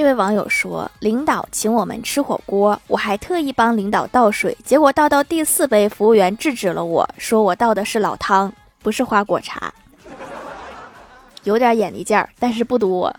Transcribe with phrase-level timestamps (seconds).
[0.00, 8.50] 这位网友说：“领导请我们吃火锅，我还特意帮领导倒水，结果倒到第四杯，服务员制止了我，说我倒的是老汤，
[8.82, 9.70] 不是花果茶，
[11.44, 13.14] 有点眼力劲儿，但是不堵我。”